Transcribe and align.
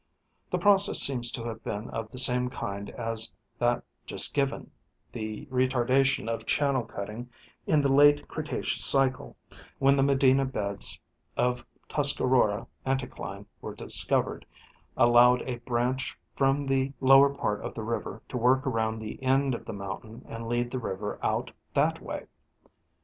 The 0.49 0.57
process 0.57 0.97
seems 0.97 1.29
to 1.31 1.43
have 1.43 1.63
been 1.63 1.87
of 1.91 2.09
the 2.09 2.17
same 2.17 2.49
kind 2.49 2.89
as 2.89 3.31
that 3.59 3.83
just 4.07 4.33
given; 4.33 4.71
the 5.11 5.45
retardation 5.51 6.27
of 6.27 6.47
channel 6.47 6.83
cutting 6.85 7.29
in 7.67 7.83
the 7.83 7.93
late 7.93 8.27
Cretaceous 8.27 8.83
cycle, 8.83 9.35
when 9.77 9.95
the 9.97 10.01
Medina 10.01 10.43
beds 10.43 10.99
of 11.37 11.63
Tuscarora 11.87 12.65
anticline 12.83 13.45
were 13.61 13.75
discovered, 13.75 14.43
allowed 14.97 15.43
a 15.43 15.59
branch 15.59 16.17
from 16.35 16.65
the 16.65 16.93
lower 16.99 17.29
part 17.29 17.61
of 17.63 17.75
the 17.75 17.83
river 17.83 18.23
to 18.29 18.37
work 18.37 18.65
around 18.65 18.97
the 18.97 19.21
end 19.21 19.53
of 19.53 19.65
the 19.65 19.71
mountain 19.71 20.25
and 20.27 20.47
lead 20.47 20.71
the 20.71 20.79
river 20.79 21.19
out 21.21 21.51
that 21.75 22.01
way. 22.01 22.25